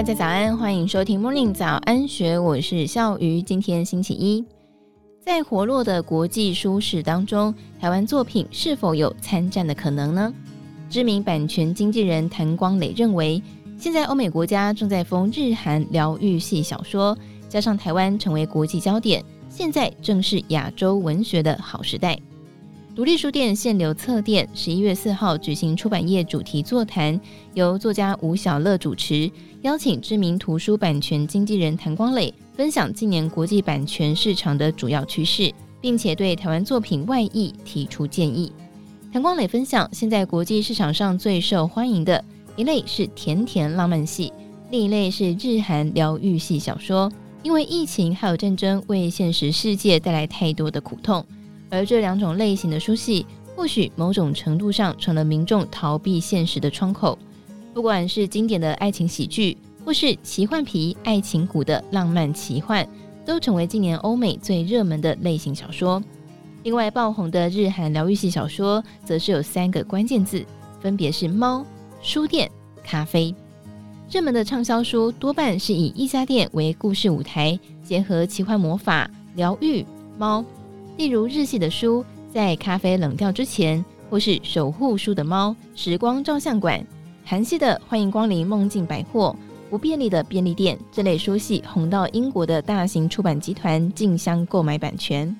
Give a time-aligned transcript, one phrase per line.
[0.00, 3.42] 大家早安，欢迎收听 Morning 早安学，我是笑鱼。
[3.42, 4.42] 今天星期一，
[5.20, 10.32] 在活络的国际书市当中，台湾作品是否有参战的可能呢？
[10.88, 13.42] 知名版权经纪人谭光磊认为，
[13.76, 17.14] 现在欧美国家正在封日韩疗愈系小说，
[17.46, 22.18] 加上台湾成为国际焦点，现在正是亚洲文学的好时代。
[22.92, 27.18] 独立书店限流册店十一月四号举行出版业主题座谈，
[27.54, 29.30] 由作家吴晓乐主持，
[29.62, 38.52] 邀请知名图书版权经纪人谭光磊分享今年国际版权市场的主要趋势，并且对台湾作品外译提出建议。
[39.12, 42.22] 谭光磊分享，现在国际市场上最受欢迎的
[42.56, 44.32] 一类是甜甜浪漫系，
[44.70, 47.10] 另一类是日韩疗愈系小说，
[47.44, 51.24] 因为疫情还有战争为现实世界带来太多的苦痛。
[51.70, 53.24] 而这两种类型的书系，
[53.54, 57.18] 或许某种程度上成了民众逃避现实的窗口。
[57.72, 62.86] 不管是经典的爱情喜剧，或是奇幻皮爱情谷的浪漫奇幻，
[63.24, 66.02] 都成为今年欧美最热门的类型小说。
[66.64, 70.44] 另外爆红的日韩疗愈系小说，则是有三个关键字，
[70.80, 71.64] 分别是猫、
[72.02, 72.50] 书店、
[72.82, 73.34] 咖啡。
[74.10, 79.86] 热门的畅销书多半是以一家店为故事舞台，结合奇幻魔法、疗愈、
[80.18, 80.44] 猫。
[81.00, 86.78] 例如日系的书，在咖啡冷掉之前，或是守护书的猫时光照相馆；
[87.24, 89.34] 韩系的欢迎光临梦境百货、
[89.70, 95.34] 不便利的便利店这类书系红到英国的大型出版集团竞相购买版权。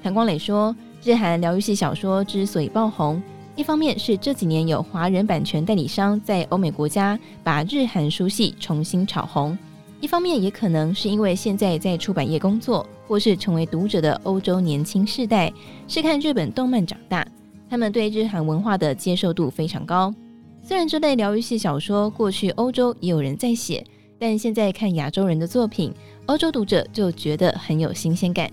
[0.00, 3.20] 谭光磊说，日韩疗愈系小说之所以爆红，
[3.56, 9.58] 一方面是这几年有华人版权代理商在欧美国家把日韩书系重新炒红。
[10.00, 15.50] 一方面也可能是因为现在在出版业工作或是成为读者的欧洲年轻世代
[15.88, 17.26] 是看日本动漫长大，
[17.70, 20.14] 他们对日韩文化的接受度非常高。
[20.62, 23.84] 虽然这类疗愈系小说过去欧洲也有人在写，
[24.18, 25.92] 但现在看亚洲人的作品，
[26.26, 28.50] 欧洲读者就觉得很有新鲜感。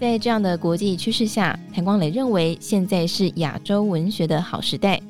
[0.00, 5.00] 在这样的国际趋势下，谭光磊认为现在是亚洲文学的好时代。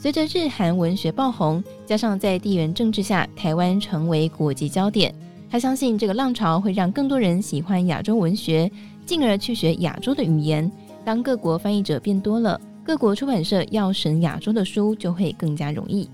[0.00, 5.14] 随着日韩文学爆红，加上在地缘政治下，台湾成为国际焦点，
[5.50, 8.72] 他相信这个浪潮会让更多人喜欢亚洲文学，
[9.04, 10.72] 进而去学亚洲的语言。
[11.04, 16.08] 当各国翻译者变多了，各国出版社要审亚洲的书就会更加容易。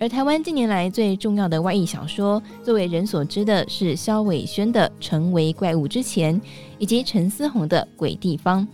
[0.00, 6.34] 而台湾近年来最重要的外译小说，最为人所知的是萧伟轩的《成为怪物之前》，
[6.78, 8.66] 以及陈思宏的《鬼地方》。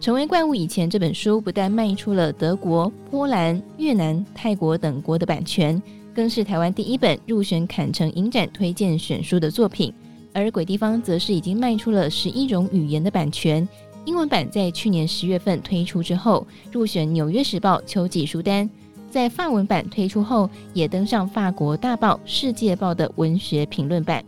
[0.00, 5.80] 成为怪物以前，这本书不但卖出了德国、波兰、越南、泰国等国的版权，
[6.14, 9.92] 更是台湾第一本入选坎城影展推荐选书的作品。
[10.32, 13.68] 而鬼地方则是已经卖出了十一种语言的版权，
[14.04, 18.68] 英文版在去年十月份推出之后，入选纽约时报秋季书单；
[19.10, 24.24] 在法文版推出后，也登上法国大报世界报的文学评论版。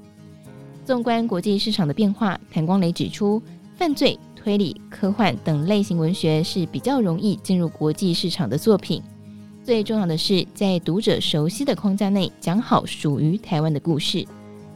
[0.85, 3.41] 纵观国际市场的变化，谭光磊指出，
[3.77, 4.19] 犯罪。
[4.43, 9.03] 推理、科幻等类型文学是比较容易进入国际市场的作品。
[9.63, 14.27] 最重要的是，在读者熟悉的框架内讲好属于台湾的故事。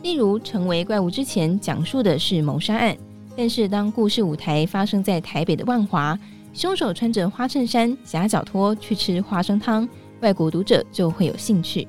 [0.02, 2.94] 例如，《成为怪物之前》讲述的是谋杀案，
[3.34, 6.18] 但是当故事舞台发生在台北的万华，
[6.52, 9.88] 凶手穿着花衬衫、夹脚拖去吃花生汤，
[10.20, 11.88] 外国读者就会有兴趣。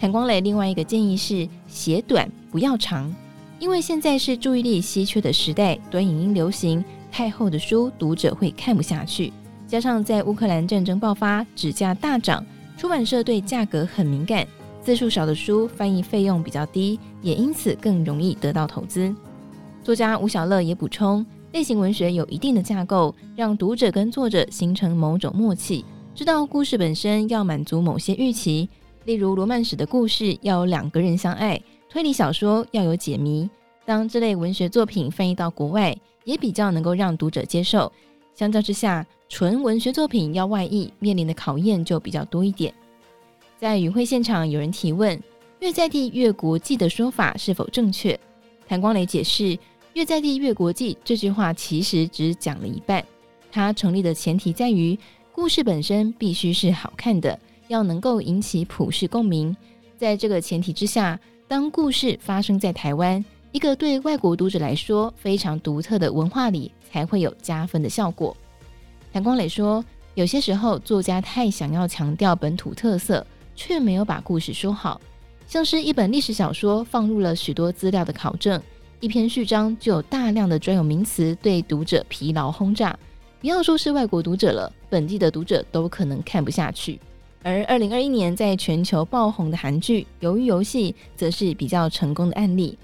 [0.00, 3.14] 谭光磊另外一个建议是：写短，不要长。
[3.60, 9.32] 因为现在是注意力稀缺的时代，短影音流行，太厚的书读者会看不下去。
[9.66, 12.44] 加上在乌克兰战争爆发，纸价大涨，
[12.76, 14.46] 出版社对价格很敏感，
[14.82, 19.14] 字数少的书翻译费用比较低，也因此更容易得到投资。
[19.82, 25.84] 作家吴小乐也补充，类型文学有一定的架构，让读者跟作者形成某种默契，
[26.14, 28.68] 知道故事本身要满足某些预期，
[29.04, 31.60] 例如罗曼史的故事要两个人相爱。
[31.94, 33.48] 推理小说要有解谜，
[33.84, 37.90] 当这类文学作品翻译到国外，也比较能够让读者接受。
[38.34, 42.74] 相较之下，纯文学作品要外译，面临的考验就比较多一点。
[43.60, 45.22] 在与会现场，有人提问
[45.62, 48.18] ：“越在地越国际”的说法是否正确？
[48.66, 49.56] 谭光磊解释
[49.94, 53.06] ：“越在地越国际”这句话其实只讲了一半。
[53.52, 54.98] 它成立的前提在于，
[55.30, 57.38] 故事本身必须是好看的，
[57.68, 59.56] 要能够引起普世共鸣。
[59.96, 61.18] 在这个前提之下，
[61.54, 68.36] 当故事发生在台湾，一个对外国读者来说非常独特的文化里，才会有加分的效果。
[69.12, 69.84] 谭光磊说，
[70.14, 73.24] 有些时候作家太想要强调本土特色，
[73.54, 75.00] 却没有把故事说好。
[75.46, 78.60] 像是一本历史小说放入了许多资料的考证，
[78.98, 82.98] 一篇序章就有大量的专有名词，对读者疲劳轰炸。
[83.40, 86.98] 不要说是外国读者了，本地的读者都可能看不下去。
[87.44, 92.76] 而二零二一年在全球爆红的韩剧《鱿鱼游戏》则是比较成功的案例。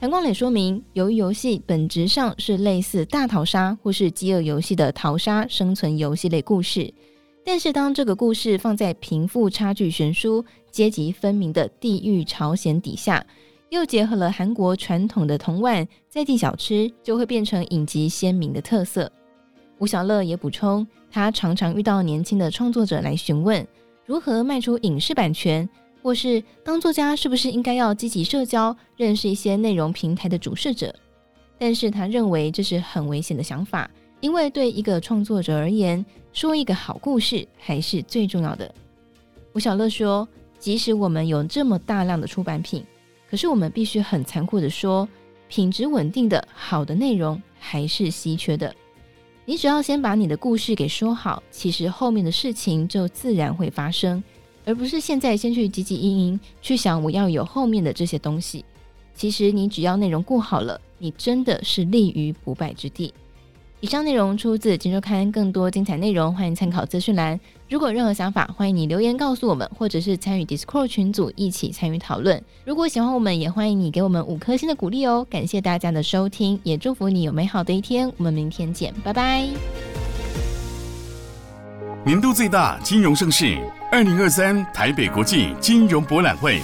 [0.00, 6.94] 韩光磊说明，鱿鱼游戏本质上是类似大逃杀或是饥饿游戏的逃杀生存游戏类故事，
[7.44, 13.26] 但是当这个故事放在贫富差距悬殊、阶级分明的地狱朝鲜底下，
[13.70, 19.10] 又结合了韩国传统的铜碗在地小吃，就会变成影集鲜明的特色。
[19.78, 23.66] 吴小乐也补充，他常常遇到年轻的创作者来询问。
[24.08, 25.68] 如何卖出影视版权，
[26.02, 30.94] 或是当作家是不是应该要积极社交，认识一些内容平台的主事者？
[31.58, 33.90] 但是他认为这是很危险的想法，
[34.20, 36.02] 因为对一个创作者而言，
[36.32, 38.74] 说一个好故事还是最重要的。
[39.52, 40.26] 吴晓乐说，
[40.58, 42.82] 即使我们有这么大量的出版品，
[43.28, 45.06] 可是我们必须很残酷的说，
[45.48, 48.74] 品质稳定的好的内容还是稀缺的。
[49.48, 54.22] 你只要先把你的故事给说好，其实后面的事情就自然会发生，
[54.66, 58.62] 而不是现在先去汲汲营营去想我要有后面的这些东西。
[59.14, 63.14] 其实你只要内容过好了，你真的是立于不败之地。
[63.80, 67.38] 以上内容出自《金周刊》，更多精彩内容欢迎参考资讯栏。
[67.68, 72.42] 如果任何想法，欢迎你留言告诉我们，或者是参与 Discord 群组一起参与讨论。
[72.64, 75.24] 如果喜欢我们，也欢迎你给我们五颗星的鼓励哦。
[75.30, 78.12] 感谢大家的收听，也祝福你有美好的一天。
[78.16, 79.46] 我们明天见，拜拜。
[82.04, 83.56] 年度最大金融盛事——
[83.92, 86.60] 二零二三台北国际金融博览会，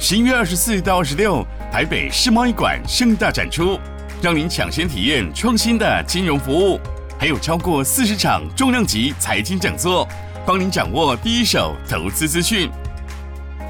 [0.00, 3.78] 十一月二十四到二十六，台北世贸一馆盛大展出。
[4.20, 6.80] 让您抢先体验创新的金融服务，
[7.20, 10.08] 还有超过四十场重量级财经讲座，
[10.44, 12.68] 帮您掌握第一手投资资讯。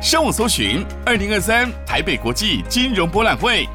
[0.00, 3.68] 上网搜寻“二零二三台北国际金融博览会”，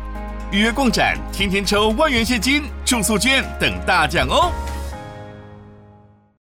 [0.52, 4.52] 预约逛展，天天抽万元现金、住宿券等大奖哦！